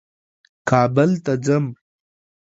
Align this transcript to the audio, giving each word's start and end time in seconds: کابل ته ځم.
کابل 0.69 1.11
ته 1.25 1.33
ځم. 1.45 1.65